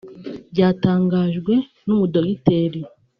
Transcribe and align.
(byatangajwe 0.51 1.53
n’umudogiteri 1.85 2.79